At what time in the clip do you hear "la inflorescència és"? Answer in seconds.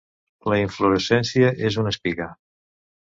0.53-1.79